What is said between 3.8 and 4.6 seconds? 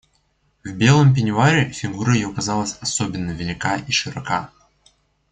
широка.